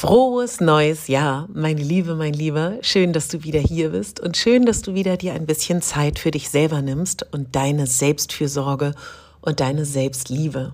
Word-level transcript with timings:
Frohes 0.00 0.60
neues 0.60 1.08
Jahr, 1.08 1.48
meine 1.52 1.82
Liebe, 1.82 2.14
mein 2.14 2.32
Lieber. 2.32 2.74
Schön, 2.82 3.12
dass 3.12 3.26
du 3.26 3.42
wieder 3.42 3.58
hier 3.58 3.88
bist 3.88 4.20
und 4.20 4.36
schön, 4.36 4.64
dass 4.64 4.80
du 4.80 4.94
wieder 4.94 5.16
dir 5.16 5.32
ein 5.32 5.44
bisschen 5.44 5.82
Zeit 5.82 6.20
für 6.20 6.30
dich 6.30 6.50
selber 6.50 6.82
nimmst 6.82 7.26
und 7.32 7.56
deine 7.56 7.88
Selbstfürsorge 7.88 8.94
und 9.40 9.58
deine 9.58 9.84
Selbstliebe. 9.84 10.72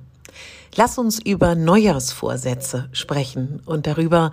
Lass 0.77 0.98
uns 0.98 1.20
über 1.23 1.55
Neujahrsvorsätze 1.55 2.91
sprechen 2.92 3.62
und 3.65 3.87
darüber, 3.87 4.30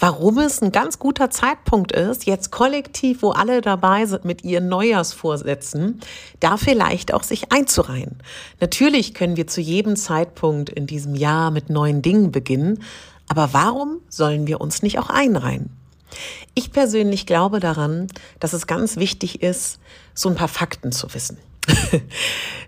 warum 0.00 0.38
es 0.38 0.60
ein 0.62 0.72
ganz 0.72 0.98
guter 0.98 1.30
Zeitpunkt 1.30 1.92
ist, 1.92 2.26
jetzt 2.26 2.50
kollektiv, 2.50 3.22
wo 3.22 3.30
alle 3.30 3.60
dabei 3.60 4.04
sind 4.06 4.24
mit 4.24 4.42
ihren 4.42 4.68
Neujahrsvorsätzen, 4.68 6.00
da 6.40 6.56
vielleicht 6.56 7.14
auch 7.14 7.22
sich 7.22 7.52
einzureihen. 7.52 8.16
Natürlich 8.60 9.14
können 9.14 9.36
wir 9.36 9.46
zu 9.46 9.60
jedem 9.60 9.94
Zeitpunkt 9.94 10.70
in 10.70 10.88
diesem 10.88 11.14
Jahr 11.14 11.52
mit 11.52 11.70
neuen 11.70 12.02
Dingen 12.02 12.32
beginnen, 12.32 12.82
aber 13.28 13.52
warum 13.52 14.00
sollen 14.08 14.46
wir 14.46 14.60
uns 14.60 14.82
nicht 14.82 14.98
auch 14.98 15.10
einreihen? 15.10 15.70
Ich 16.54 16.70
persönlich 16.70 17.26
glaube 17.26 17.60
daran, 17.60 18.06
dass 18.38 18.52
es 18.52 18.66
ganz 18.66 18.96
wichtig 18.96 19.42
ist, 19.42 19.78
so 20.14 20.28
ein 20.28 20.34
paar 20.34 20.48
Fakten 20.48 20.92
zu 20.92 21.12
wissen. 21.14 21.38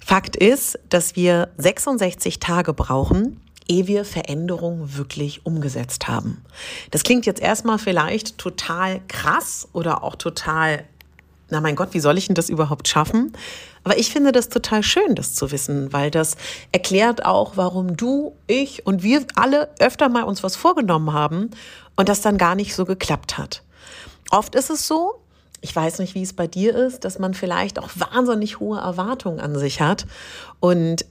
Fakt 0.04 0.36
ist, 0.36 0.78
dass 0.88 1.16
wir 1.16 1.50
66 1.58 2.40
Tage 2.40 2.72
brauchen, 2.72 3.40
ehe 3.68 3.86
wir 3.86 4.04
Veränderungen 4.04 4.96
wirklich 4.96 5.44
umgesetzt 5.44 6.08
haben. 6.08 6.44
Das 6.90 7.02
klingt 7.02 7.26
jetzt 7.26 7.40
erstmal 7.40 7.78
vielleicht 7.78 8.38
total 8.38 9.00
krass 9.08 9.68
oder 9.72 10.02
auch 10.02 10.16
total 10.16 10.84
na 11.50 11.60
mein 11.60 11.76
Gott, 11.76 11.90
wie 11.92 12.00
soll 12.00 12.18
ich 12.18 12.26
denn 12.26 12.34
das 12.34 12.48
überhaupt 12.48 12.88
schaffen? 12.88 13.32
Aber 13.84 13.98
ich 13.98 14.10
finde 14.10 14.32
das 14.32 14.48
total 14.48 14.82
schön, 14.82 15.14
das 15.14 15.34
zu 15.34 15.52
wissen, 15.52 15.92
weil 15.92 16.10
das 16.10 16.36
erklärt 16.72 17.24
auch, 17.24 17.56
warum 17.56 17.96
du, 17.96 18.34
ich 18.48 18.84
und 18.84 19.02
wir 19.02 19.24
alle 19.36 19.68
öfter 19.78 20.08
mal 20.08 20.24
uns 20.24 20.42
was 20.42 20.56
vorgenommen 20.56 21.12
haben 21.12 21.50
und 21.94 22.08
das 22.08 22.20
dann 22.20 22.36
gar 22.36 22.56
nicht 22.56 22.74
so 22.74 22.84
geklappt 22.84 23.38
hat. 23.38 23.62
Oft 24.30 24.56
ist 24.56 24.70
es 24.70 24.88
so, 24.88 25.22
ich 25.60 25.74
weiß 25.74 26.00
nicht, 26.00 26.14
wie 26.14 26.22
es 26.22 26.32
bei 26.32 26.48
dir 26.48 26.74
ist, 26.74 27.04
dass 27.04 27.18
man 27.18 27.32
vielleicht 27.32 27.78
auch 27.78 27.90
wahnsinnig 27.94 28.58
hohe 28.58 28.78
Erwartungen 28.78 29.40
an 29.40 29.56
sich 29.56 29.80
hat 29.80 30.06
und 30.58 31.06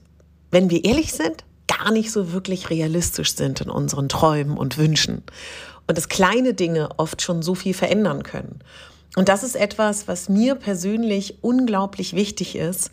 wenn 0.50 0.70
wir 0.70 0.84
ehrlich 0.84 1.12
sind, 1.12 1.44
gar 1.66 1.90
nicht 1.90 2.12
so 2.12 2.32
wirklich 2.32 2.70
realistisch 2.70 3.34
sind 3.34 3.60
in 3.60 3.70
unseren 3.70 4.08
Träumen 4.08 4.56
und 4.56 4.78
Wünschen 4.78 5.22
und 5.86 5.96
dass 5.96 6.08
kleine 6.08 6.54
Dinge 6.54 6.90
oft 6.98 7.22
schon 7.22 7.42
so 7.42 7.54
viel 7.54 7.74
verändern 7.74 8.22
können. 8.22 8.60
Und 9.16 9.30
das 9.30 9.42
ist 9.42 9.56
etwas, 9.56 10.06
was 10.08 10.28
mir 10.28 10.54
persönlich 10.54 11.38
unglaublich 11.40 12.14
wichtig 12.14 12.54
ist, 12.54 12.90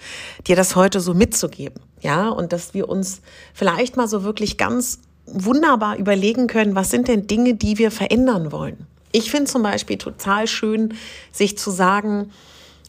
dir 0.47 0.55
das 0.55 0.75
heute 0.75 1.02
so 1.02 1.13
mitzugeben. 1.13 1.81
Ja, 2.02 2.29
und 2.29 2.53
dass 2.53 2.73
wir 2.73 2.88
uns 2.88 3.21
vielleicht 3.53 3.97
mal 3.97 4.07
so 4.07 4.23
wirklich 4.23 4.57
ganz 4.57 4.99
wunderbar 5.25 5.97
überlegen 5.97 6.47
können, 6.47 6.75
was 6.75 6.89
sind 6.89 7.09
denn 7.09 7.27
Dinge, 7.27 7.55
die 7.55 7.77
wir 7.77 7.91
verändern 7.91 8.53
wollen. 8.53 8.88
Ich 9.11 9.31
finde 9.31 9.51
zum 9.51 9.63
Beispiel 9.63 9.97
total 9.97 10.47
schön, 10.47 10.95
sich 11.31 11.57
zu 11.57 11.72
sagen, 11.72 12.31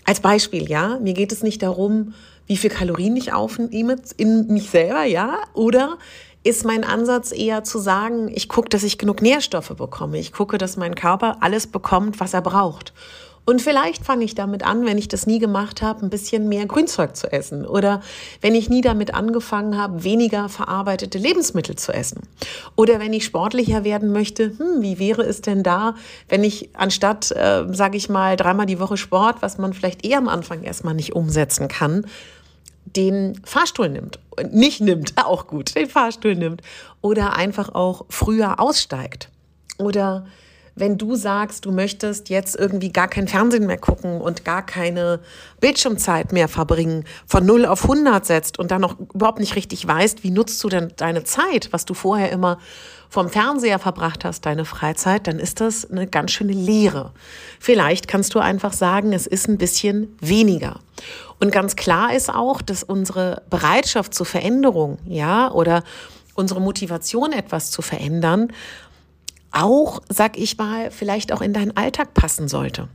als 0.04 0.20
Beispiel, 0.20 0.68
ja, 0.68 0.98
mir 1.00 1.12
geht 1.12 1.32
es 1.32 1.42
nicht 1.42 1.62
darum, 1.62 2.14
wie 2.46 2.56
viel 2.56 2.70
Kalorien 2.70 3.16
ich 3.16 3.32
aufnehme 3.32 3.96
in 4.16 4.46
mich 4.46 4.70
selber, 4.70 5.04
ja, 5.04 5.40
oder 5.54 5.98
ist 6.44 6.64
mein 6.64 6.84
Ansatz 6.84 7.32
eher 7.32 7.64
zu 7.64 7.78
sagen, 7.78 8.30
ich 8.32 8.48
gucke, 8.48 8.68
dass 8.68 8.82
ich 8.82 8.98
genug 8.98 9.22
Nährstoffe 9.22 9.74
bekomme. 9.76 10.18
Ich 10.18 10.32
gucke, 10.32 10.58
dass 10.58 10.76
mein 10.76 10.94
Körper 10.94 11.38
alles 11.40 11.66
bekommt, 11.66 12.20
was 12.20 12.34
er 12.34 12.42
braucht. 12.42 12.92
Und 13.46 13.60
vielleicht 13.60 14.04
fange 14.04 14.24
ich 14.24 14.34
damit 14.34 14.62
an, 14.62 14.86
wenn 14.86 14.96
ich 14.96 15.08
das 15.08 15.26
nie 15.26 15.38
gemacht 15.38 15.82
habe, 15.82 16.04
ein 16.04 16.10
bisschen 16.10 16.48
mehr 16.48 16.64
Grünzeug 16.64 17.14
zu 17.14 17.30
essen. 17.30 17.66
Oder 17.66 18.00
wenn 18.40 18.54
ich 18.54 18.70
nie 18.70 18.80
damit 18.80 19.12
angefangen 19.12 19.76
habe, 19.76 20.02
weniger 20.02 20.48
verarbeitete 20.48 21.18
Lebensmittel 21.18 21.76
zu 21.76 21.92
essen. 21.92 22.22
Oder 22.74 23.00
wenn 23.00 23.12
ich 23.12 23.24
sportlicher 23.24 23.84
werden 23.84 24.12
möchte, 24.12 24.58
hm, 24.58 24.80
wie 24.80 24.98
wäre 24.98 25.22
es 25.22 25.42
denn 25.42 25.62
da, 25.62 25.94
wenn 26.28 26.42
ich 26.42 26.70
anstatt, 26.74 27.32
äh, 27.32 27.64
sage 27.70 27.98
ich 27.98 28.08
mal, 28.08 28.36
dreimal 28.36 28.66
die 28.66 28.80
Woche 28.80 28.96
Sport, 28.96 29.36
was 29.40 29.58
man 29.58 29.74
vielleicht 29.74 30.06
eher 30.06 30.18
am 30.18 30.28
Anfang 30.28 30.62
erstmal 30.62 30.94
nicht 30.94 31.14
umsetzen 31.14 31.68
kann, 31.68 32.06
den 32.84 33.40
Fahrstuhl 33.44 33.88
nimmt. 33.88 34.18
Nicht 34.50 34.80
nimmt, 34.80 35.14
auch 35.24 35.46
gut, 35.46 35.74
den 35.74 35.88
Fahrstuhl 35.88 36.34
nimmt. 36.34 36.62
Oder 37.00 37.34
einfach 37.34 37.74
auch 37.74 38.04
früher 38.08 38.60
aussteigt. 38.60 39.28
Oder 39.78 40.26
wenn 40.76 40.98
du 40.98 41.14
sagst, 41.14 41.64
du 41.64 41.72
möchtest 41.72 42.28
jetzt 42.30 42.56
irgendwie 42.56 42.92
gar 42.92 43.08
kein 43.08 43.28
Fernsehen 43.28 43.66
mehr 43.66 43.78
gucken 43.78 44.20
und 44.20 44.44
gar 44.44 44.64
keine 44.64 45.20
Bildschirmzeit 45.60 46.32
mehr 46.32 46.48
verbringen, 46.48 47.04
von 47.26 47.46
0 47.46 47.66
auf 47.66 47.82
100 47.82 48.26
setzt 48.26 48.58
und 48.58 48.70
dann 48.70 48.80
noch 48.80 48.98
überhaupt 48.98 49.38
nicht 49.38 49.56
richtig 49.56 49.86
weißt, 49.86 50.24
wie 50.24 50.30
nutzt 50.30 50.62
du 50.64 50.68
denn 50.68 50.92
deine 50.96 51.24
Zeit, 51.24 51.68
was 51.72 51.84
du 51.84 51.94
vorher 51.94 52.32
immer 52.32 52.58
vom 53.08 53.28
Fernseher 53.28 53.78
verbracht 53.78 54.24
hast, 54.24 54.44
deine 54.44 54.64
Freizeit, 54.64 55.28
dann 55.28 55.38
ist 55.38 55.60
das 55.60 55.88
eine 55.88 56.08
ganz 56.08 56.32
schöne 56.32 56.52
Lehre. 56.52 57.12
Vielleicht 57.60 58.08
kannst 58.08 58.34
du 58.34 58.40
einfach 58.40 58.72
sagen, 58.72 59.12
es 59.12 59.28
ist 59.28 59.48
ein 59.48 59.56
bisschen 59.56 60.16
weniger. 60.20 60.80
Und 61.38 61.52
ganz 61.52 61.76
klar 61.76 62.12
ist 62.12 62.28
auch, 62.28 62.60
dass 62.60 62.82
unsere 62.82 63.42
Bereitschaft 63.50 64.14
zur 64.14 64.26
Veränderung, 64.26 64.98
ja, 65.06 65.52
oder 65.52 65.84
unsere 66.34 66.60
Motivation, 66.60 67.32
etwas 67.32 67.70
zu 67.70 67.82
verändern, 67.82 68.52
auch, 69.54 70.00
sag 70.08 70.38
ich 70.38 70.58
mal, 70.58 70.90
vielleicht 70.90 71.32
auch 71.32 71.40
in 71.40 71.52
deinen 71.52 71.76
Alltag 71.76 72.14
passen 72.14 72.48
sollte. 72.48 72.88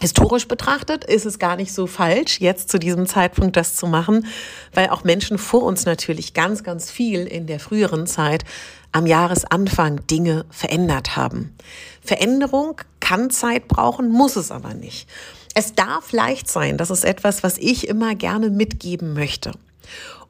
Historisch 0.00 0.48
betrachtet 0.48 1.04
ist 1.04 1.26
es 1.26 1.38
gar 1.38 1.56
nicht 1.56 1.74
so 1.74 1.86
falsch, 1.86 2.40
jetzt 2.40 2.70
zu 2.70 2.78
diesem 2.78 3.06
Zeitpunkt 3.06 3.56
das 3.56 3.76
zu 3.76 3.86
machen, 3.86 4.26
weil 4.72 4.88
auch 4.88 5.04
Menschen 5.04 5.36
vor 5.36 5.62
uns 5.64 5.84
natürlich 5.84 6.32
ganz, 6.32 6.64
ganz 6.64 6.90
viel 6.90 7.26
in 7.26 7.46
der 7.46 7.60
früheren 7.60 8.06
Zeit 8.06 8.44
am 8.92 9.06
Jahresanfang 9.06 10.06
Dinge 10.06 10.46
verändert 10.48 11.16
haben. 11.16 11.54
Veränderung 12.00 12.80
kann 13.00 13.28
Zeit 13.28 13.68
brauchen, 13.68 14.08
muss 14.10 14.36
es 14.36 14.50
aber 14.50 14.72
nicht. 14.72 15.06
Es 15.54 15.74
darf 15.74 16.12
leicht 16.12 16.48
sein, 16.48 16.78
das 16.78 16.90
ist 16.90 17.04
etwas, 17.04 17.42
was 17.42 17.58
ich 17.58 17.86
immer 17.86 18.14
gerne 18.14 18.48
mitgeben 18.48 19.12
möchte. 19.12 19.52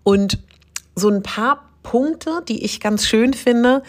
Und 0.03 0.41
so 0.97 1.09
ein 1.09 1.23
paar 1.23 1.70
Punkte, 1.83 2.43
die 2.49 2.65
ich 2.65 2.81
ganz 2.81 3.07
schön 3.07 3.35
finde, 3.35 3.83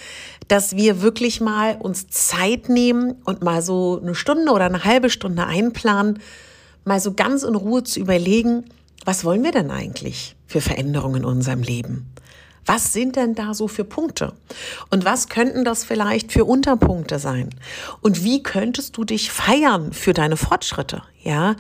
dass 0.48 0.76
wir 0.76 1.02
wirklich 1.02 1.42
mal 1.42 1.78
uns 1.78 2.08
Zeit 2.08 2.70
nehmen 2.70 3.16
und 3.26 3.42
mal 3.42 3.62
so 3.62 4.00
eine 4.02 4.16
Stunde 4.16 4.52
oder 4.52 4.66
eine 4.66 4.84
halbe 4.84 5.10
Stunde 5.10 5.46
einplanen, 5.46 6.20
mal 6.86 7.00
so 7.00 7.14
ganz 7.14 7.44
in 7.44 7.56
Ruhe 7.56 7.84
zu 7.84 8.00
überlegen, 8.00 8.66
was 9.06 9.26
wollen 9.26 9.44
wir 9.44 9.52
denn 9.52 9.72
eigentlich 9.72 10.36
für 10.48 10.62
Veränderungen 10.62 11.18
in 11.18 11.26
unserem 11.26 11.64
Leben? 11.64 12.12
Was 12.66 12.94
sind 12.94 13.16
denn 13.16 13.34
da 13.34 13.54
so 13.54 13.68
für 13.68 13.84
Punkte? 13.84 14.34
Und 14.92 15.04
was 15.04 15.30
könnten 15.30 15.66
das 15.66 15.84
vielleicht 15.84 16.32
für 16.32 16.46
Unterpunkte 16.46 17.18
sein? 17.18 17.50
Und 18.02 18.24
wie 18.24 18.44
könntest 18.44 18.98
du 18.98 19.04
dich 19.04 19.32
feiern 19.32 19.94
für 19.94 20.14
deine 20.14 20.38
Fortschritte? 20.38 21.02
Ja? 21.24 21.56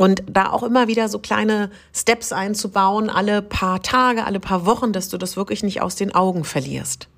Und 0.00 0.22
da 0.30 0.50
auch 0.50 0.62
immer 0.62 0.88
wieder 0.88 1.10
so 1.10 1.18
kleine 1.18 1.68
Steps 1.94 2.32
einzubauen, 2.32 3.10
alle 3.10 3.42
paar 3.42 3.82
Tage, 3.82 4.24
alle 4.24 4.40
paar 4.40 4.64
Wochen, 4.64 4.94
dass 4.94 5.10
du 5.10 5.18
das 5.18 5.36
wirklich 5.36 5.62
nicht 5.62 5.82
aus 5.82 5.94
den 5.94 6.14
Augen 6.14 6.44
verlierst. 6.44 7.08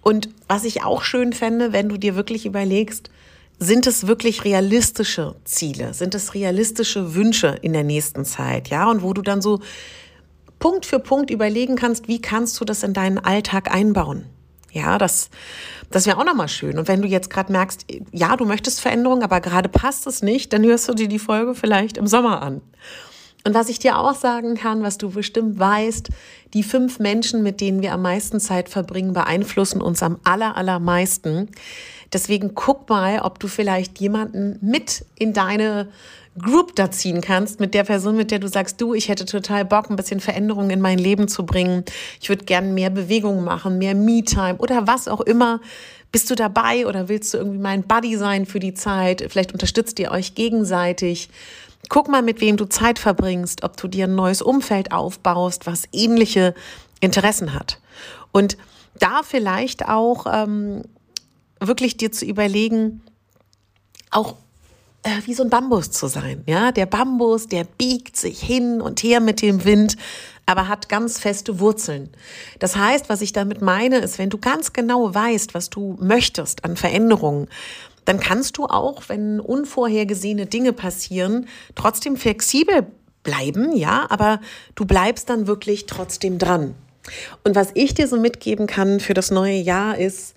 Und 0.00 0.30
was 0.48 0.64
ich 0.64 0.84
auch 0.84 1.02
schön 1.02 1.34
fände, 1.34 1.74
wenn 1.74 1.90
du 1.90 1.98
dir 1.98 2.16
wirklich 2.16 2.46
überlegst, 2.46 3.10
sind 3.58 3.86
es 3.86 4.06
wirklich 4.06 4.46
realistische 4.46 5.34
Ziele? 5.44 5.92
Sind 5.92 6.14
es 6.14 6.32
realistische 6.32 7.14
Wünsche 7.14 7.48
in 7.60 7.74
der 7.74 7.84
nächsten 7.84 8.24
Zeit? 8.24 8.68
Ja, 8.68 8.90
und 8.90 9.02
wo 9.02 9.12
du 9.12 9.20
dann 9.20 9.42
so 9.42 9.60
Punkt 10.58 10.86
für 10.86 10.98
Punkt 10.98 11.30
überlegen 11.30 11.76
kannst, 11.76 12.08
wie 12.08 12.22
kannst 12.22 12.58
du 12.58 12.64
das 12.64 12.82
in 12.82 12.94
deinen 12.94 13.18
Alltag 13.18 13.70
einbauen? 13.70 14.24
Ja, 14.74 14.98
das, 14.98 15.30
das 15.90 16.04
wäre 16.06 16.18
auch 16.18 16.24
nochmal 16.24 16.48
schön. 16.48 16.78
Und 16.78 16.88
wenn 16.88 17.00
du 17.00 17.06
jetzt 17.06 17.30
gerade 17.30 17.52
merkst, 17.52 17.86
ja, 18.10 18.36
du 18.36 18.44
möchtest 18.44 18.80
Veränderung, 18.80 19.22
aber 19.22 19.40
gerade 19.40 19.68
passt 19.68 20.08
es 20.08 20.20
nicht, 20.20 20.52
dann 20.52 20.64
hörst 20.64 20.88
du 20.88 20.94
dir 20.94 21.06
die 21.06 21.20
Folge 21.20 21.54
vielleicht 21.54 21.96
im 21.96 22.08
Sommer 22.08 22.42
an. 22.42 22.60
Und 23.46 23.54
was 23.54 23.68
ich 23.68 23.78
dir 23.78 23.98
auch 23.98 24.14
sagen 24.14 24.54
kann, 24.54 24.82
was 24.82 24.96
du 24.96 25.10
bestimmt 25.10 25.58
weißt, 25.58 26.08
die 26.54 26.62
fünf 26.62 26.98
Menschen, 26.98 27.42
mit 27.42 27.60
denen 27.60 27.82
wir 27.82 27.92
am 27.92 28.00
meisten 28.00 28.40
Zeit 28.40 28.70
verbringen, 28.70 29.12
beeinflussen 29.12 29.82
uns 29.82 30.02
am 30.02 30.18
aller, 30.24 30.56
allermeisten. 30.56 31.50
Deswegen 32.12 32.54
guck 32.54 32.88
mal, 32.88 33.20
ob 33.20 33.38
du 33.38 33.48
vielleicht 33.48 34.00
jemanden 34.00 34.58
mit 34.62 35.04
in 35.16 35.34
deine 35.34 35.88
Group 36.38 36.74
da 36.74 36.90
ziehen 36.90 37.20
kannst, 37.20 37.60
mit 37.60 37.74
der 37.74 37.84
Person, 37.84 38.16
mit 38.16 38.30
der 38.30 38.38
du 38.38 38.48
sagst, 38.48 38.80
du, 38.80 38.94
ich 38.94 39.08
hätte 39.08 39.24
total 39.24 39.64
Bock, 39.64 39.90
ein 39.90 39.96
bisschen 39.96 40.20
Veränderung 40.20 40.70
in 40.70 40.80
mein 40.80 40.98
Leben 40.98 41.28
zu 41.28 41.44
bringen. 41.44 41.84
Ich 42.20 42.28
würde 42.28 42.44
gerne 42.44 42.68
mehr 42.68 42.90
Bewegung 42.90 43.44
machen, 43.44 43.78
mehr 43.78 43.94
Me-Time 43.94 44.56
oder 44.58 44.86
was 44.86 45.06
auch 45.06 45.20
immer. 45.20 45.60
Bist 46.10 46.30
du 46.30 46.34
dabei 46.34 46.86
oder 46.86 47.08
willst 47.08 47.34
du 47.34 47.38
irgendwie 47.38 47.58
mein 47.58 47.82
Buddy 47.82 48.16
sein 48.16 48.46
für 48.46 48.60
die 48.60 48.74
Zeit? 48.74 49.24
Vielleicht 49.28 49.52
unterstützt 49.52 49.98
ihr 49.98 50.10
euch 50.10 50.34
gegenseitig. 50.34 51.28
Guck 51.88 52.08
mal, 52.08 52.22
mit 52.22 52.40
wem 52.40 52.56
du 52.56 52.66
Zeit 52.66 52.98
verbringst, 52.98 53.62
ob 53.62 53.76
du 53.76 53.88
dir 53.88 54.06
ein 54.06 54.14
neues 54.14 54.42
Umfeld 54.42 54.92
aufbaust, 54.92 55.66
was 55.66 55.84
ähnliche 55.92 56.54
Interessen 57.00 57.54
hat. 57.54 57.80
Und 58.32 58.56
da 58.98 59.22
vielleicht 59.22 59.88
auch 59.88 60.26
ähm, 60.30 60.82
wirklich 61.60 61.96
dir 61.96 62.12
zu 62.12 62.24
überlegen, 62.24 63.02
auch 64.10 64.36
äh, 65.02 65.10
wie 65.24 65.34
so 65.34 65.42
ein 65.42 65.50
Bambus 65.50 65.90
zu 65.90 66.06
sein. 66.06 66.42
Ja, 66.46 66.72
der 66.72 66.86
Bambus, 66.86 67.46
der 67.48 67.64
biegt 67.64 68.16
sich 68.16 68.40
hin 68.40 68.80
und 68.80 69.02
her 69.02 69.20
mit 69.20 69.42
dem 69.42 69.64
Wind, 69.64 69.96
aber 70.46 70.68
hat 70.68 70.88
ganz 70.88 71.18
feste 71.18 71.58
Wurzeln. 71.60 72.10
Das 72.58 72.76
heißt, 72.76 73.08
was 73.08 73.20
ich 73.20 73.32
damit 73.32 73.62
meine, 73.62 73.98
ist, 73.98 74.18
wenn 74.18 74.30
du 74.30 74.38
ganz 74.38 74.72
genau 74.72 75.14
weißt, 75.14 75.54
was 75.54 75.70
du 75.70 75.96
möchtest 76.00 76.64
an 76.64 76.76
Veränderungen, 76.76 77.48
dann 78.04 78.20
kannst 78.20 78.58
du 78.58 78.66
auch, 78.66 79.02
wenn 79.08 79.40
unvorhergesehene 79.40 80.46
Dinge 80.46 80.72
passieren, 80.72 81.48
trotzdem 81.74 82.16
flexibel 82.16 82.86
bleiben, 83.22 83.74
ja, 83.74 84.06
aber 84.10 84.40
du 84.74 84.84
bleibst 84.84 85.30
dann 85.30 85.46
wirklich 85.46 85.86
trotzdem 85.86 86.38
dran. 86.38 86.74
Und 87.42 87.54
was 87.54 87.68
ich 87.74 87.94
dir 87.94 88.08
so 88.08 88.18
mitgeben 88.18 88.66
kann 88.66 89.00
für 89.00 89.14
das 89.14 89.30
neue 89.30 89.56
Jahr 89.56 89.98
ist, 89.98 90.34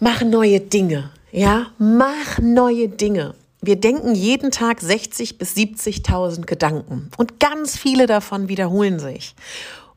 mach 0.00 0.22
neue 0.22 0.60
Dinge, 0.60 1.10
ja, 1.32 1.68
mach 1.78 2.38
neue 2.40 2.88
Dinge. 2.88 3.34
Wir 3.60 3.76
denken 3.76 4.14
jeden 4.14 4.50
Tag 4.50 4.80
60 4.80 5.38
bis 5.38 5.56
70.000 5.56 6.44
Gedanken 6.44 7.10
und 7.16 7.40
ganz 7.40 7.78
viele 7.78 8.06
davon 8.06 8.48
wiederholen 8.48 8.98
sich. 8.98 9.34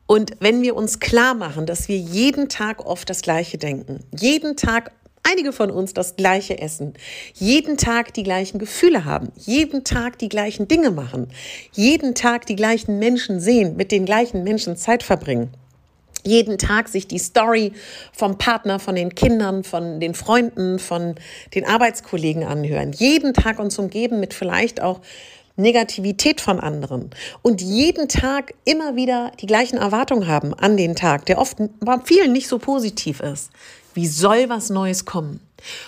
Und 0.06 0.32
wenn 0.40 0.62
wir 0.62 0.74
uns 0.74 1.00
klar 1.00 1.34
machen, 1.34 1.66
dass 1.66 1.86
wir 1.86 1.98
jeden 1.98 2.48
Tag 2.48 2.86
oft 2.86 3.10
das 3.10 3.20
Gleiche 3.20 3.58
denken, 3.58 4.02
jeden 4.18 4.56
Tag 4.56 4.90
einige 5.30 5.52
von 5.52 5.70
uns 5.70 5.94
das 5.94 6.16
gleiche 6.16 6.58
essen, 6.58 6.94
jeden 7.34 7.76
Tag 7.76 8.14
die 8.14 8.22
gleichen 8.22 8.58
Gefühle 8.58 9.04
haben, 9.04 9.28
jeden 9.36 9.84
Tag 9.84 10.18
die 10.18 10.28
gleichen 10.28 10.68
Dinge 10.68 10.90
machen, 10.90 11.28
jeden 11.72 12.14
Tag 12.14 12.46
die 12.46 12.56
gleichen 12.56 12.98
Menschen 12.98 13.40
sehen, 13.40 13.76
mit 13.76 13.92
den 13.92 14.04
gleichen 14.04 14.44
Menschen 14.44 14.76
Zeit 14.76 15.02
verbringen. 15.02 15.50
Jeden 16.24 16.58
Tag 16.58 16.88
sich 16.88 17.06
die 17.06 17.18
Story 17.18 17.72
vom 18.12 18.38
Partner, 18.38 18.78
von 18.78 18.96
den 18.96 19.14
Kindern, 19.14 19.64
von 19.64 20.00
den 20.00 20.14
Freunden, 20.14 20.78
von 20.78 21.14
den 21.54 21.64
Arbeitskollegen 21.64 22.44
anhören. 22.44 22.92
Jeden 22.92 23.34
Tag 23.34 23.60
uns 23.60 23.78
umgeben 23.78 24.20
mit 24.20 24.34
vielleicht 24.34 24.82
auch 24.82 25.00
Negativität 25.56 26.40
von 26.40 26.60
anderen 26.60 27.10
und 27.42 27.60
jeden 27.60 28.08
Tag 28.08 28.54
immer 28.64 28.94
wieder 28.94 29.32
die 29.40 29.46
gleichen 29.46 29.76
Erwartungen 29.76 30.28
haben 30.28 30.54
an 30.54 30.76
den 30.76 30.94
Tag, 30.94 31.26
der 31.26 31.38
oft 31.38 31.58
bei 31.80 31.98
vielen 32.04 32.32
nicht 32.32 32.48
so 32.48 32.58
positiv 32.58 33.20
ist. 33.20 33.50
Wie 33.98 34.06
soll 34.06 34.48
was 34.48 34.70
Neues 34.70 35.06
kommen? 35.06 35.40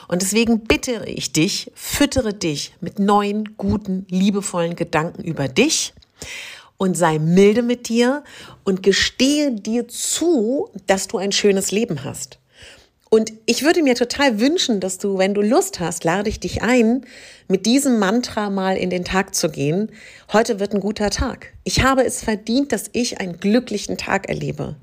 Und 0.08 0.20
deswegen 0.20 0.64
bitte 0.64 1.04
ich 1.06 1.32
dich, 1.32 1.70
füttere 1.76 2.34
dich 2.34 2.74
mit 2.80 2.98
neuen, 2.98 3.56
guten, 3.56 4.04
liebevollen 4.10 4.74
Gedanken 4.74 5.22
über 5.22 5.46
dich 5.46 5.94
und 6.76 6.96
sei 6.96 7.20
milde 7.20 7.62
mit 7.62 7.88
dir 7.88 8.24
und 8.64 8.82
gestehe 8.82 9.52
dir 9.52 9.86
zu, 9.86 10.70
dass 10.88 11.06
du 11.06 11.18
ein 11.18 11.30
schönes 11.30 11.70
Leben 11.70 12.02
hast. 12.02 12.40
Und 13.12 13.32
ich 13.44 13.64
würde 13.64 13.82
mir 13.82 13.96
total 13.96 14.38
wünschen, 14.38 14.78
dass 14.78 14.98
du, 14.98 15.18
wenn 15.18 15.34
du 15.34 15.42
Lust 15.42 15.80
hast, 15.80 16.04
lade 16.04 16.28
ich 16.28 16.38
dich 16.38 16.62
ein, 16.62 17.04
mit 17.48 17.66
diesem 17.66 17.98
Mantra 17.98 18.50
mal 18.50 18.76
in 18.76 18.88
den 18.88 19.04
Tag 19.04 19.34
zu 19.34 19.50
gehen. 19.50 19.90
Heute 20.32 20.60
wird 20.60 20.74
ein 20.74 20.80
guter 20.80 21.10
Tag. 21.10 21.52
Ich 21.64 21.82
habe 21.82 22.04
es 22.04 22.22
verdient, 22.22 22.70
dass 22.70 22.84
ich 22.92 23.20
einen 23.20 23.40
glücklichen 23.40 23.96
Tag 23.96 24.28
erlebe. 24.28 24.76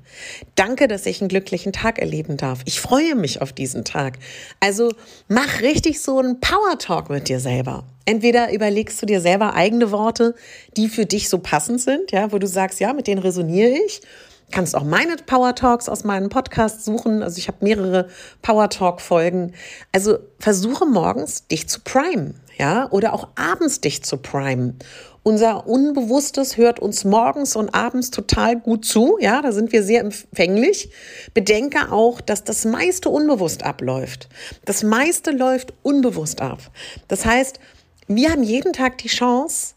Danke, 0.56 0.88
dass 0.88 1.06
ich 1.06 1.22
einen 1.22 1.30
glücklichen 1.30 1.72
Tag 1.72 1.98
erleben 1.98 2.36
darf. 2.36 2.60
Ich 2.66 2.82
freue 2.82 3.14
mich 3.14 3.40
auf 3.40 3.54
diesen 3.54 3.86
Tag. 3.86 4.18
Also 4.60 4.92
mach 5.28 5.62
richtig 5.62 6.02
so 6.02 6.18
einen 6.18 6.38
Power 6.38 6.78
Talk 6.78 7.08
mit 7.08 7.30
dir 7.30 7.40
selber. 7.40 7.84
Entweder 8.04 8.52
überlegst 8.52 9.00
du 9.00 9.06
dir 9.06 9.22
selber 9.22 9.54
eigene 9.54 9.90
Worte, 9.90 10.34
die 10.76 10.88
für 10.88 11.06
dich 11.06 11.30
so 11.30 11.38
passend 11.38 11.80
sind, 11.80 12.12
ja, 12.12 12.30
wo 12.30 12.38
du 12.38 12.46
sagst, 12.46 12.78
ja, 12.78 12.92
mit 12.92 13.06
denen 13.06 13.22
resoniere 13.22 13.74
ich 13.86 14.02
kannst 14.50 14.74
auch 14.74 14.84
meine 14.84 15.16
Power 15.16 15.54
Talks 15.54 15.88
aus 15.88 16.04
meinem 16.04 16.28
Podcast 16.28 16.84
suchen. 16.84 17.22
Also 17.22 17.38
ich 17.38 17.48
habe 17.48 17.58
mehrere 17.60 18.08
Power 18.42 18.70
Talk 18.70 19.00
Folgen. 19.00 19.52
Also 19.92 20.18
versuche 20.38 20.86
morgens 20.86 21.46
dich 21.46 21.68
zu 21.68 21.80
primen, 21.80 22.40
ja, 22.56 22.90
oder 22.90 23.12
auch 23.12 23.28
abends 23.36 23.80
dich 23.80 24.02
zu 24.02 24.16
primen. 24.16 24.78
Unser 25.22 25.66
Unbewusstes 25.66 26.56
hört 26.56 26.80
uns 26.80 27.04
morgens 27.04 27.54
und 27.54 27.74
abends 27.74 28.10
total 28.10 28.58
gut 28.58 28.86
zu, 28.86 29.18
ja, 29.20 29.42
da 29.42 29.52
sind 29.52 29.72
wir 29.72 29.82
sehr 29.82 30.00
empfänglich. 30.00 30.90
Bedenke 31.34 31.92
auch, 31.92 32.22
dass 32.22 32.44
das 32.44 32.64
meiste 32.64 33.10
unbewusst 33.10 33.62
abläuft. 33.62 34.28
Das 34.64 34.82
meiste 34.82 35.32
läuft 35.32 35.74
unbewusst 35.82 36.40
ab. 36.40 36.60
Das 37.08 37.26
heißt, 37.26 37.60
wir 38.06 38.30
haben 38.30 38.42
jeden 38.42 38.72
Tag 38.72 38.96
die 38.98 39.08
Chance, 39.08 39.74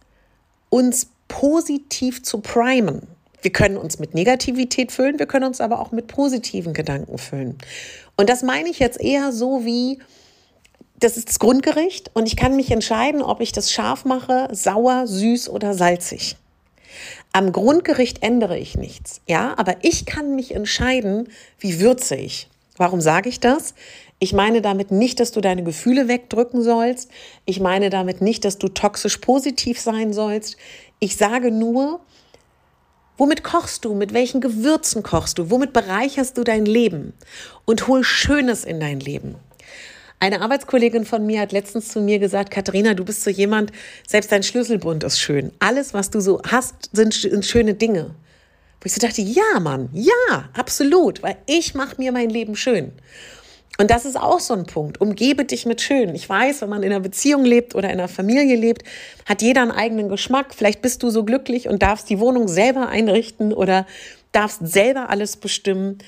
uns 0.70 1.10
positiv 1.28 2.24
zu 2.24 2.40
primen. 2.40 3.08
Wir 3.42 3.52
können 3.52 3.78
uns 3.78 4.00
mit 4.00 4.14
Negativität 4.14 4.92
füllen, 4.92 5.20
wir 5.20 5.26
können 5.26 5.46
uns 5.46 5.62
aber 5.62 5.80
auch 5.80 5.92
mit 5.92 6.08
positiven 6.08 6.74
Gedanken 6.74 7.18
füllen. 7.18 7.58
Und 8.18 8.30
das 8.30 8.44
meine 8.44 8.70
ich 8.70 8.80
jetzt 8.80 9.02
eher 9.02 9.32
so 9.32 9.66
wie, 9.66 10.00
das 11.00 11.18
ist 11.18 11.30
das 11.30 11.40
Grundgericht 11.40 12.12
und 12.14 12.28
ich 12.28 12.36
kann 12.36 12.56
mich 12.56 12.72
entscheiden, 12.72 13.22
ob 13.22 13.42
ich 13.42 13.52
das 13.52 13.72
scharf 13.72 14.06
mache, 14.06 14.48
sauer, 14.52 15.08
süß 15.08 15.50
oder 15.50 15.74
salzig. 15.74 16.38
Am 17.34 17.52
Grundgericht 17.52 18.22
ändere 18.22 18.58
ich 18.58 18.78
nichts, 18.78 19.22
ja, 19.28 19.54
aber 19.58 19.78
ich 19.82 20.06
kann 20.06 20.36
mich 20.36 20.54
entscheiden, 20.54 21.30
wie 21.60 21.80
würze 21.80 22.16
ich. 22.16 22.50
Warum 22.78 23.02
sage 23.02 23.30
ich 23.30 23.40
das? 23.40 23.74
Ich 24.20 24.34
meine 24.34 24.62
damit 24.62 24.92
nicht, 24.92 25.20
dass 25.20 25.32
du 25.32 25.42
deine 25.42 25.64
Gefühle 25.64 26.08
wegdrücken 26.08 26.62
sollst. 26.62 27.10
Ich 27.46 27.60
meine 27.60 27.90
damit 27.90 28.22
nicht, 28.22 28.46
dass 28.46 28.60
du 28.60 28.68
toxisch 28.68 29.18
positiv 29.18 29.80
sein 29.80 30.14
sollst. 30.14 30.58
Ich 31.00 31.18
sage 31.18 31.52
nur, 31.52 32.02
Womit 33.22 33.44
kochst 33.44 33.86
du? 33.86 33.94
Mit 33.94 34.16
welchen 34.16 34.42
Gewürzen 34.42 35.04
kochst 35.04 35.38
du? 35.38 35.52
Womit 35.52 35.74
bereicherst 35.74 36.40
du 36.40 36.44
dein 36.44 36.66
Leben? 36.66 37.14
Und 37.66 37.88
hol 37.88 38.04
Schönes 38.04 38.66
in 38.66 38.80
dein 38.80 39.00
Leben. 39.00 39.36
Eine 40.20 40.42
Arbeitskollegin 40.42 41.06
von 41.06 41.28
mir 41.28 41.40
hat 41.40 41.52
letztens 41.52 41.90
zu 41.90 42.02
mir 42.02 42.18
gesagt, 42.18 42.50
Katharina, 42.50 42.96
du 42.96 43.06
bist 43.06 43.24
so 43.24 43.30
jemand, 43.30 43.72
selbst 44.08 44.32
dein 44.32 44.42
Schlüsselbund 44.42 45.04
ist 45.04 45.20
schön. 45.20 45.52
Alles, 45.60 45.94
was 45.94 46.10
du 46.10 46.20
so 46.20 46.42
hast, 46.48 46.90
sind, 46.94 47.14
sind 47.14 47.46
schöne 47.46 47.76
Dinge. 47.76 48.16
Wo 48.80 48.86
ich 48.86 48.94
so 48.94 49.00
dachte, 49.00 49.22
ja, 49.22 49.60
Mann, 49.60 49.90
ja, 49.94 50.50
absolut, 50.54 51.22
weil 51.22 51.38
ich 51.46 51.76
mache 51.76 51.98
mir 52.00 52.12
mein 52.12 52.32
Leben 52.32 52.56
schön. 52.56 52.92
Und 53.78 53.90
das 53.90 54.06
ist 54.06 54.20
auch 54.20 54.40
so 54.40 54.54
ein 54.54 54.66
Punkt. 54.66 55.02
Umgebe 55.02 55.46
dich 55.46 55.66
mit 55.66 55.82
Schön. 55.82 56.14
Ich 56.14 56.28
weiß, 56.28 56.62
wenn 56.62 56.70
man 56.70 56.84
in 56.84 56.92
einer 56.92 57.00
Beziehung 57.00 57.46
lebt 57.46 57.74
oder 57.74 57.90
in 57.90 58.00
einer 58.00 58.08
Familie 58.08 58.56
lebt, 58.56 58.84
hat 59.26 59.42
jeder 59.42 59.62
einen 59.62 59.72
eigenen 59.72 60.10
Geschmack. 60.10 60.54
Vielleicht 60.54 60.82
bist 60.82 61.02
du 61.04 61.10
so 61.10 61.24
glücklich 61.24 61.68
und 61.68 61.82
darfst 61.82 62.10
die 62.10 62.20
Wohnung 62.20 62.48
selber 62.48 62.90
einrichten 62.90 63.54
oder 63.54 63.88
darfst 64.34 64.60
selber 64.68 65.10
alles 65.10 65.38
bestimmen. 65.38 66.00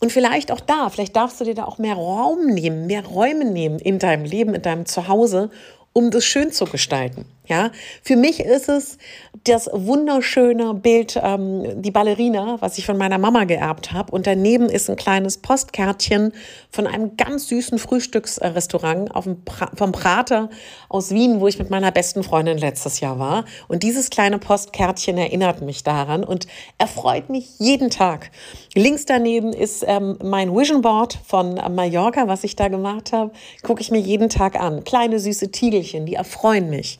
Und 0.00 0.12
vielleicht 0.12 0.50
auch 0.50 0.60
da, 0.60 0.88
vielleicht 0.88 1.16
darfst 1.16 1.40
du 1.40 1.44
dir 1.44 1.54
da 1.54 1.64
auch 1.64 1.78
mehr 1.78 1.94
Raum 1.94 2.46
nehmen, 2.46 2.86
mehr 2.86 3.04
Räume 3.04 3.44
nehmen 3.44 3.78
in 3.78 3.98
deinem 3.98 4.24
Leben, 4.24 4.54
in 4.54 4.62
deinem 4.62 4.86
Zuhause, 4.86 5.50
um 5.92 6.10
das 6.10 6.24
schön 6.24 6.52
zu 6.52 6.64
gestalten. 6.66 7.24
Ja, 7.46 7.72
für 8.02 8.16
mich 8.16 8.40
ist 8.40 8.70
es 8.70 8.96
das 9.44 9.68
wunderschöne 9.70 10.72
Bild, 10.72 11.20
ähm, 11.22 11.82
die 11.82 11.90
Ballerina, 11.90 12.56
was 12.60 12.78
ich 12.78 12.86
von 12.86 12.96
meiner 12.96 13.18
Mama 13.18 13.44
geerbt 13.44 13.92
habe. 13.92 14.12
Und 14.12 14.26
daneben 14.26 14.70
ist 14.70 14.88
ein 14.88 14.96
kleines 14.96 15.36
Postkärtchen 15.36 16.32
von 16.70 16.86
einem 16.86 17.18
ganz 17.18 17.48
süßen 17.48 17.78
Frühstücksrestaurant 17.78 19.10
pra 19.44 19.70
vom 19.74 19.92
Prater 19.92 20.48
aus 20.88 21.10
Wien, 21.10 21.40
wo 21.40 21.46
ich 21.46 21.58
mit 21.58 21.68
meiner 21.68 21.90
besten 21.90 22.22
Freundin 22.22 22.56
letztes 22.56 23.00
Jahr 23.00 23.18
war. 23.18 23.44
Und 23.68 23.82
dieses 23.82 24.08
kleine 24.08 24.38
Postkärtchen 24.38 25.18
erinnert 25.18 25.60
mich 25.60 25.82
daran 25.82 26.24
und 26.24 26.46
erfreut 26.78 27.28
mich 27.28 27.58
jeden 27.58 27.90
Tag. 27.90 28.30
Links 28.74 29.04
daneben 29.04 29.52
ist 29.52 29.84
ähm, 29.86 30.16
mein 30.22 30.56
Vision 30.56 30.80
Board 30.80 31.18
von 31.26 31.56
Mallorca, 31.74 32.26
was 32.26 32.42
ich 32.42 32.56
da 32.56 32.68
gemacht 32.68 33.12
habe. 33.12 33.32
Gucke 33.62 33.82
ich 33.82 33.90
mir 33.90 34.00
jeden 34.00 34.30
Tag 34.30 34.58
an. 34.58 34.82
Kleine 34.84 35.20
süße 35.20 35.50
Tiegelchen, 35.50 36.06
die 36.06 36.14
erfreuen 36.14 36.70
mich. 36.70 36.98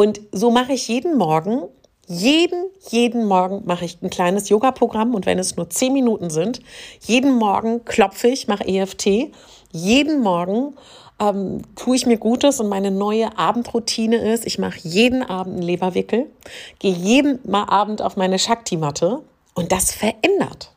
Und 0.00 0.18
so 0.32 0.50
mache 0.50 0.72
ich 0.72 0.88
jeden 0.88 1.18
Morgen, 1.18 1.64
jeden, 2.06 2.70
jeden 2.88 3.26
Morgen 3.26 3.66
mache 3.66 3.84
ich 3.84 4.00
ein 4.00 4.08
kleines 4.08 4.48
Yoga-Programm 4.48 5.14
und 5.14 5.26
wenn 5.26 5.38
es 5.38 5.56
nur 5.56 5.68
zehn 5.68 5.92
Minuten 5.92 6.30
sind, 6.30 6.62
jeden 7.02 7.34
Morgen 7.34 7.84
klopfe 7.84 8.28
ich, 8.28 8.48
mache 8.48 8.66
EFT, 8.66 9.30
jeden 9.72 10.22
Morgen 10.22 10.74
ähm, 11.20 11.60
tue 11.76 11.96
ich 11.96 12.06
mir 12.06 12.16
Gutes 12.16 12.60
und 12.60 12.70
meine 12.70 12.90
neue 12.90 13.36
Abendroutine 13.36 14.16
ist, 14.16 14.46
ich 14.46 14.58
mache 14.58 14.78
jeden 14.84 15.22
Abend 15.22 15.56
einen 15.56 15.62
Leberwickel, 15.64 16.30
gehe 16.78 16.94
jeden 16.94 17.54
Abend 17.54 18.00
auf 18.00 18.16
meine 18.16 18.38
Shakti-Matte 18.38 19.20
und 19.52 19.70
das 19.70 19.92
verändert. 19.92 20.72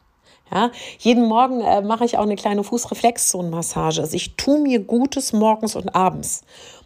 Ja, 0.54 0.70
jeden 1.00 1.26
Morgen 1.26 1.62
äh, 1.62 1.82
mache 1.82 2.04
ich 2.04 2.18
auch 2.18 2.24
eine 2.24 2.36
kleine 2.36 2.64
Fußreflexzonenmassage. 2.66 4.02
Also 4.02 4.16
ich 4.16 4.36
tue 4.36 4.60
mir 4.60 4.82
Gutes 4.82 5.32
morgens 5.32 5.78
und 5.78 5.96
abends. 5.96 6.44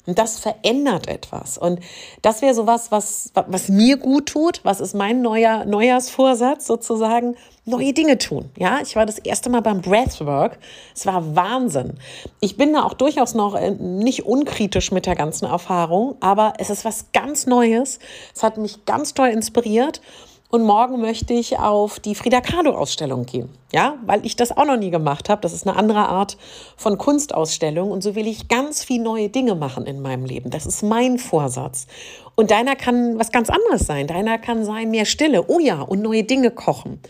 Und 0.08 0.18
das 0.18 0.40
verändert 0.40 1.08
etwas. 1.08 1.58
Und 1.58 1.82
das 2.22 2.42
wäre 2.42 2.54
so 2.54 2.66
was, 2.66 2.92
was, 2.92 3.32
was 3.34 3.68
mir 3.68 3.98
gut 3.98 4.28
tut. 4.28 4.62
Was 4.64 4.80
ist 4.80 4.96
mein 4.96 5.22
neuer 5.22 5.66
Neujahrsvorsatz 5.66 6.66
sozusagen? 6.66 7.36
Neue 7.66 7.92
Dinge 7.92 8.18
tun. 8.18 8.50
Ja, 8.58 8.80
ich 8.82 8.96
war 8.96 9.06
das 9.06 9.20
erste 9.20 9.50
Mal 9.50 9.62
beim 9.62 9.82
Breathwork. 9.82 10.60
Es 10.96 11.06
war 11.06 11.36
Wahnsinn. 11.36 11.96
Ich 12.40 12.56
bin 12.56 12.72
da 12.72 12.84
auch 12.84 12.94
durchaus 12.94 13.34
noch 13.34 13.56
äh, 13.56 13.72
nicht 13.72 14.26
unkritisch 14.26 14.94
mit 14.94 15.06
der 15.06 15.16
ganzen 15.16 15.46
Erfahrung, 15.46 16.16
aber 16.22 16.54
es 16.58 16.70
ist 16.70 16.86
was 16.86 17.12
ganz 17.12 17.46
Neues. 17.46 18.00
Es 18.34 18.44
hat 18.44 18.58
mich 18.58 18.86
ganz 18.86 19.14
toll 19.14 19.28
inspiriert. 19.28 20.02
Und 20.50 20.63
morgen 20.63 21.01
möchte 21.01 21.34
ich 21.34 21.60
auf 21.60 22.00
die 22.00 22.16
Frida 22.16 22.39
Kahlo 22.39 22.72
Ausstellung 22.72 23.25
gehen. 23.25 23.50
Ja, 23.74 23.98
weil 24.06 24.25
ich 24.25 24.38
das 24.38 24.56
auch 24.56 24.66
noch 24.66 24.77
nie 24.77 24.92
gemacht 24.92 25.27
habe. 25.27 25.42
Das 25.42 25.54
ist 25.54 25.68
eine 25.68 25.75
andere 25.75 26.08
Art 26.08 26.38
von 26.77 26.98
Kunstausstellung. 26.98 27.92
Und 27.92 28.01
so 28.01 28.16
will 28.16 28.27
ich 28.27 28.48
ganz 28.48 28.84
viel 28.84 29.01
neue 29.01 29.27
Dinge 29.27 29.56
machen 29.56 29.86
in 29.86 30.01
meinem 30.01 30.24
Leben. 30.24 30.50
Das 30.50 30.66
ist 30.66 30.84
mein 30.84 31.18
Vorsatz. 31.18 31.88
Und 32.36 32.51
deiner 32.51 32.77
kann 32.77 33.20
was 33.20 33.32
ganz 33.32 33.50
anderes 33.50 33.82
sein. 33.82 34.08
Deiner 34.08 34.38
kann 34.38 34.63
sein 34.63 34.89
mehr 34.89 35.06
Stille. 35.06 35.46
Oh 35.48 35.60
ja, 35.60 35.82
und 35.82 36.01
neue 36.01 36.24
Dinge 36.24 36.51
kochen. 36.51 37.01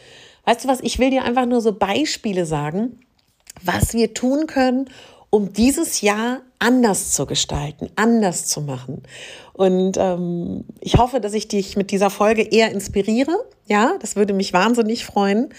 Weißt 0.45 0.63
du 0.63 0.67
was? 0.67 0.79
Ich 0.81 0.97
will 0.97 1.11
dir 1.11 1.23
einfach 1.23 1.45
nur 1.45 1.61
so 1.61 1.73
Beispiele 1.73 2.45
sagen, 2.45 3.01
was 3.61 3.93
wir 3.93 4.15
tun 4.15 4.47
können, 4.47 4.89
um 5.29 5.53
dieses 5.53 6.01
Jahr 6.01 6.41
anders 6.59 7.11
zu 7.11 7.25
gestalten, 7.25 7.89
anders 7.95 8.47
zu 8.47 8.61
machen. 8.61 9.03
Und 9.53 9.97
ähm, 9.97 10.65
ich 10.79 10.97
hoffe, 10.97 11.19
dass 11.19 11.33
ich 11.33 11.47
dich 11.47 11.75
mit 11.75 11.91
dieser 11.91 12.09
Folge 12.09 12.43
eher 12.43 12.71
inspiriere. 12.71 13.45
Ja, 13.67 13.97
das 13.99 14.15
würde 14.15 14.33
mich 14.33 14.53
wahnsinnig 14.53 15.05
freuen. 15.05 15.49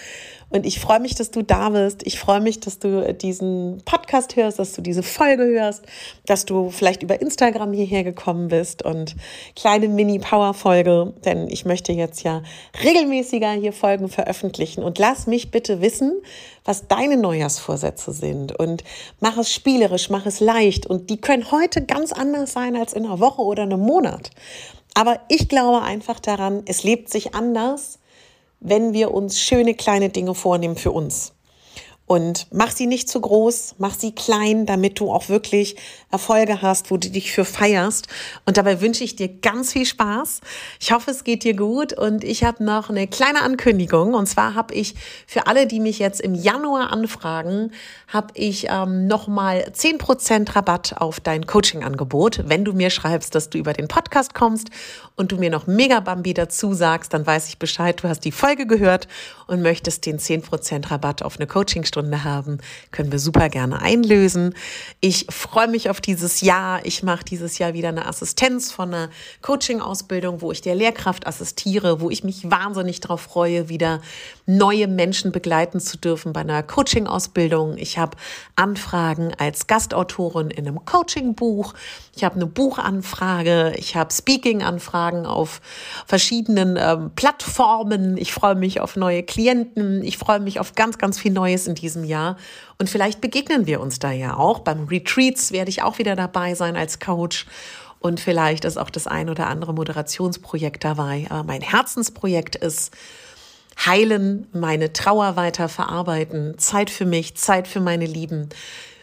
Und 0.50 0.64
ich 0.64 0.80
freue 0.80 1.00
mich, 1.00 1.14
dass 1.14 1.30
du 1.30 1.42
da 1.42 1.68
bist. 1.68 2.06
Ich 2.06 2.18
freue 2.18 2.40
mich, 2.40 2.58
dass 2.60 2.78
du 2.78 3.12
diesen 3.12 3.82
Podcast 3.84 4.34
hörst, 4.36 4.58
dass 4.58 4.72
du 4.72 4.80
diese 4.80 5.02
Folge 5.02 5.44
hörst, 5.44 5.84
dass 6.24 6.46
du 6.46 6.70
vielleicht 6.70 7.02
über 7.02 7.20
Instagram 7.20 7.74
hierher 7.74 8.02
gekommen 8.02 8.48
bist 8.48 8.82
und 8.82 9.14
kleine 9.56 9.88
Mini-Power-Folge, 9.88 11.12
denn 11.24 11.48
ich 11.48 11.66
möchte 11.66 11.92
jetzt 11.92 12.22
ja 12.22 12.42
regelmäßiger 12.82 13.52
hier 13.52 13.74
Folgen 13.74 14.08
veröffentlichen. 14.08 14.82
Und 14.82 14.98
lass 14.98 15.26
mich 15.26 15.50
bitte 15.50 15.82
wissen, 15.82 16.14
was 16.64 16.88
deine 16.88 17.18
Neujahrsvorsätze 17.18 18.12
sind 18.12 18.58
und 18.58 18.84
mach 19.20 19.36
es 19.36 19.52
spielerisch, 19.52 20.08
mach 20.08 20.24
es 20.24 20.40
leicht. 20.40 20.86
Und 20.86 21.10
die 21.10 21.20
können 21.20 21.50
heute 21.50 21.84
ganz 21.84 22.12
anders 22.12 22.52
sein 22.52 22.74
als 22.74 22.94
in 22.94 23.04
einer 23.04 23.20
Woche 23.20 23.42
oder 23.42 23.64
einem 23.64 23.80
Monat. 23.80 24.30
Aber 24.94 25.20
ich 25.28 25.48
glaube 25.48 25.82
einfach 25.82 26.20
daran, 26.20 26.62
es 26.64 26.82
lebt 26.84 27.10
sich 27.10 27.34
anders, 27.34 27.98
wenn 28.60 28.92
wir 28.92 29.12
uns 29.12 29.40
schöne 29.40 29.74
kleine 29.74 30.10
Dinge 30.10 30.34
vornehmen 30.34 30.76
für 30.76 30.90
uns. 30.90 31.34
Und 32.08 32.46
mach 32.50 32.70
sie 32.70 32.86
nicht 32.86 33.10
zu 33.10 33.20
groß, 33.20 33.74
mach 33.76 33.94
sie 33.94 34.12
klein, 34.12 34.64
damit 34.64 34.98
du 34.98 35.12
auch 35.12 35.28
wirklich 35.28 35.76
Erfolge 36.10 36.62
hast, 36.62 36.90
wo 36.90 36.96
du 36.96 37.10
dich 37.10 37.32
für 37.32 37.44
feierst. 37.44 38.08
Und 38.46 38.56
dabei 38.56 38.80
wünsche 38.80 39.04
ich 39.04 39.14
dir 39.14 39.28
ganz 39.28 39.74
viel 39.74 39.84
Spaß. 39.84 40.40
Ich 40.80 40.90
hoffe, 40.90 41.10
es 41.10 41.22
geht 41.22 41.44
dir 41.44 41.54
gut. 41.54 41.92
Und 41.92 42.24
ich 42.24 42.44
habe 42.44 42.64
noch 42.64 42.88
eine 42.88 43.06
kleine 43.08 43.42
Ankündigung. 43.42 44.14
Und 44.14 44.26
zwar 44.26 44.54
habe 44.54 44.72
ich 44.72 44.94
für 45.26 45.46
alle, 45.46 45.66
die 45.66 45.80
mich 45.80 45.98
jetzt 45.98 46.22
im 46.22 46.34
Januar 46.34 46.94
anfragen, 46.94 47.72
habe 48.06 48.28
ich 48.32 48.68
ähm, 48.70 49.06
nochmal 49.06 49.70
10% 49.70 50.56
Rabatt 50.56 50.94
auf 50.96 51.20
dein 51.20 51.46
Coaching-Angebot. 51.46 52.44
Wenn 52.46 52.64
du 52.64 52.72
mir 52.72 52.88
schreibst, 52.88 53.34
dass 53.34 53.50
du 53.50 53.58
über 53.58 53.74
den 53.74 53.86
Podcast 53.86 54.32
kommst 54.32 54.70
und 55.14 55.30
du 55.30 55.36
mir 55.36 55.50
noch 55.50 55.66
Mega 55.66 56.00
Bambi 56.00 56.32
dazu 56.32 56.72
sagst, 56.72 57.12
dann 57.12 57.26
weiß 57.26 57.50
ich 57.50 57.58
Bescheid, 57.58 58.02
du 58.02 58.08
hast 58.08 58.20
die 58.20 58.32
Folge 58.32 58.66
gehört 58.66 59.08
und 59.46 59.60
möchtest 59.60 60.06
den 60.06 60.18
10% 60.18 60.90
Rabatt 60.90 61.22
auf 61.22 61.36
eine 61.36 61.46
Coachingstunde 61.46 61.97
haben, 62.24 62.58
können 62.90 63.12
wir 63.12 63.18
super 63.18 63.48
gerne 63.48 63.80
einlösen. 63.80 64.54
Ich 65.00 65.26
freue 65.30 65.68
mich 65.68 65.90
auf 65.90 66.00
dieses 66.00 66.40
Jahr. 66.40 66.84
Ich 66.84 67.02
mache 67.02 67.24
dieses 67.24 67.58
Jahr 67.58 67.74
wieder 67.74 67.88
eine 67.88 68.06
Assistenz 68.06 68.72
von 68.72 68.94
einer 68.94 69.10
Coaching-Ausbildung, 69.42 70.40
wo 70.40 70.52
ich 70.52 70.60
der 70.60 70.74
Lehrkraft 70.74 71.26
assistiere, 71.26 72.00
wo 72.00 72.10
ich 72.10 72.24
mich 72.24 72.50
wahnsinnig 72.50 73.00
darauf 73.00 73.20
freue, 73.20 73.68
wieder 73.68 74.00
neue 74.46 74.88
Menschen 74.88 75.32
begleiten 75.32 75.80
zu 75.80 75.98
dürfen 75.98 76.32
bei 76.32 76.40
einer 76.40 76.62
Coaching-Ausbildung. 76.62 77.76
Ich 77.76 77.98
habe 77.98 78.16
Anfragen 78.56 79.32
als 79.38 79.66
Gastautorin 79.66 80.50
in 80.50 80.66
einem 80.66 80.84
Coaching-Buch. 80.84 81.74
Ich 82.16 82.24
habe 82.24 82.36
eine 82.36 82.46
Buchanfrage. 82.46 83.74
Ich 83.76 83.94
habe 83.94 84.12
Speaking-Anfragen 84.12 85.26
auf 85.26 85.60
verschiedenen 86.06 86.76
ähm, 86.76 87.10
Plattformen. 87.14 88.16
Ich 88.16 88.32
freue 88.32 88.54
mich 88.54 88.80
auf 88.80 88.96
neue 88.96 89.22
Klienten. 89.22 90.02
Ich 90.02 90.18
freue 90.18 90.40
mich 90.40 90.60
auf 90.60 90.74
ganz, 90.74 90.98
ganz 90.98 91.18
viel 91.18 91.32
Neues 91.32 91.66
in 91.66 91.74
diesem 91.88 92.04
Jahr. 92.04 92.36
Und 92.78 92.90
vielleicht 92.90 93.20
begegnen 93.20 93.66
wir 93.66 93.80
uns 93.80 93.98
da 93.98 94.12
ja 94.12 94.36
auch. 94.36 94.60
Beim 94.60 94.84
Retreats 94.84 95.52
werde 95.52 95.70
ich 95.70 95.82
auch 95.82 95.98
wieder 95.98 96.14
dabei 96.16 96.54
sein 96.54 96.76
als 96.76 96.98
Coach. 97.00 97.46
Und 98.00 98.20
vielleicht 98.20 98.64
ist 98.64 98.76
auch 98.76 98.90
das 98.90 99.06
ein 99.06 99.28
oder 99.30 99.48
andere 99.48 99.72
Moderationsprojekt 99.72 100.84
dabei. 100.84 101.26
Aber 101.30 101.44
mein 101.44 101.62
Herzensprojekt 101.62 102.54
ist, 102.56 102.92
heilen, 103.84 104.46
meine 104.52 104.92
Trauer 104.92 105.36
weiter 105.36 105.68
verarbeiten, 105.68 106.58
Zeit 106.58 106.90
für 106.90 107.06
mich, 107.06 107.36
Zeit 107.36 107.68
für 107.68 107.80
meine 107.80 108.06
Lieben, 108.06 108.48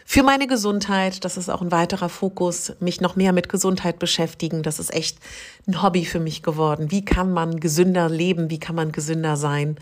für 0.04 0.22
meine 0.22 0.46
Gesundheit. 0.46 1.24
Das 1.24 1.36
ist 1.36 1.48
auch 1.48 1.62
ein 1.62 1.72
weiterer 1.72 2.08
Fokus, 2.08 2.74
mich 2.80 3.00
noch 3.00 3.16
mehr 3.16 3.32
mit 3.32 3.48
Gesundheit 3.48 3.98
beschäftigen. 3.98 4.62
Das 4.62 4.78
ist 4.78 4.94
echt 4.94 5.18
ein 5.66 5.82
Hobby 5.82 6.04
für 6.04 6.20
mich 6.20 6.42
geworden. 6.42 6.90
Wie 6.90 7.04
kann 7.04 7.32
man 7.32 7.58
gesünder 7.58 8.08
leben? 8.08 8.50
Wie 8.50 8.60
kann 8.60 8.76
man 8.76 8.92
gesünder 8.92 9.36
sein? 9.36 9.76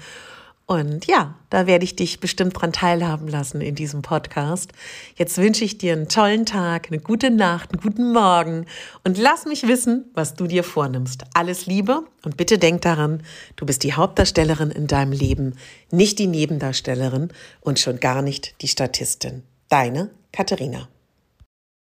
Und 0.66 1.06
ja, 1.06 1.34
da 1.50 1.66
werde 1.66 1.84
ich 1.84 1.94
dich 1.94 2.20
bestimmt 2.20 2.58
dran 2.58 2.72
teilhaben 2.72 3.28
lassen 3.28 3.60
in 3.60 3.74
diesem 3.74 4.00
Podcast. 4.00 4.72
Jetzt 5.14 5.36
wünsche 5.36 5.62
ich 5.62 5.76
dir 5.76 5.92
einen 5.92 6.08
tollen 6.08 6.46
Tag, 6.46 6.86
eine 6.88 7.00
gute 7.00 7.30
Nacht, 7.30 7.72
einen 7.72 7.82
guten 7.82 8.12
Morgen 8.12 8.64
und 9.04 9.18
lass 9.18 9.44
mich 9.44 9.68
wissen, 9.68 10.06
was 10.14 10.34
du 10.34 10.46
dir 10.46 10.64
vornimmst. 10.64 11.24
Alles 11.34 11.66
Liebe 11.66 12.04
und 12.24 12.38
bitte 12.38 12.56
denk 12.58 12.80
daran, 12.80 13.22
du 13.56 13.66
bist 13.66 13.82
die 13.82 13.92
Hauptdarstellerin 13.92 14.70
in 14.70 14.86
deinem 14.86 15.12
Leben, 15.12 15.54
nicht 15.90 16.18
die 16.18 16.28
Nebendarstellerin 16.28 17.28
und 17.60 17.78
schon 17.78 18.00
gar 18.00 18.22
nicht 18.22 18.62
die 18.62 18.68
Statistin. 18.68 19.42
Deine 19.68 20.10
Katharina. 20.32 20.88